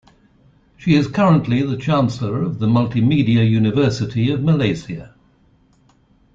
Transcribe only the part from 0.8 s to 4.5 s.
is currently the chancellor of the Multimedia University of